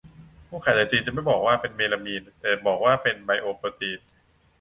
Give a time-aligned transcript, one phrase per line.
[0.47, 3.99] ผู้ขายจากจีน จะไม่บอกว่าเป็นเมลามีน แต่บอกว่าเป็นไบโอโปรตีน